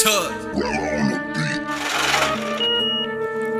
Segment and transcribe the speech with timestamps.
[0.00, 0.32] Chud.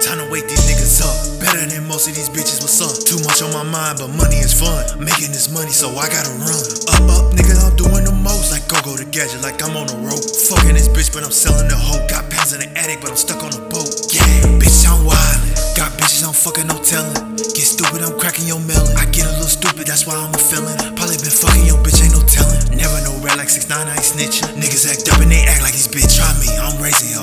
[0.01, 1.13] Time to wake these niggas up.
[1.37, 2.97] Better than most of these bitches, what's up?
[3.05, 4.81] Too much on my mind, but money is fun.
[4.97, 6.65] Making this money, so I gotta run.
[6.97, 8.57] Up, up, nigga, I'm doing the most.
[8.57, 10.25] Like go go to gadget, like I'm on a rope.
[10.25, 12.01] Fucking this bitch, but I'm selling the hoe.
[12.09, 14.09] Got pants in the attic, but I'm stuck on the boat.
[14.09, 14.25] Yeah,
[14.57, 15.77] bitch, I'm wildin'.
[15.77, 17.37] Got bitches, I'm fucking, no telling.
[17.37, 18.97] Get stupid, I'm cracking your melon.
[18.97, 20.97] I get a little stupid, that's why I'm a felon.
[20.97, 22.65] Probably been fucking your bitch, ain't no telling.
[22.73, 24.60] Never no red like 6 9 I ain't snitchin'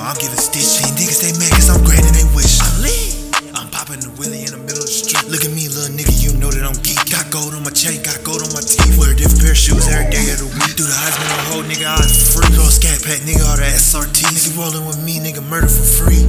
[0.08, 0.80] raising hell, I'm giving stitch.
[0.80, 2.60] These niggas they mad cause I'm granting they wish.
[2.62, 3.56] I'm lit.
[3.56, 5.26] I'm popping the willy in the middle of the street.
[5.28, 7.00] Look at me, little nigga, you know that I'm geek.
[7.10, 8.96] Got gold on my chain, got gold on my teeth.
[9.00, 10.78] Wear a different pair of shoes every day of the week.
[10.78, 12.48] Do the Heisman on whole nigga, I'm free.
[12.54, 14.30] Throw a scat pack, nigga, all the SRT.
[14.32, 16.24] Nigga rolling with me, nigga, murder for free.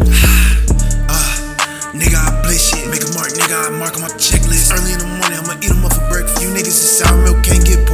[1.12, 2.88] Ah, nigga, I blitz shit.
[2.88, 4.72] Make a mark, nigga, I mark on my checklist.
[4.72, 6.40] Early in the morning, I'ma eat 'em up for breakfast.
[6.40, 7.84] You niggas is sour milk, can't get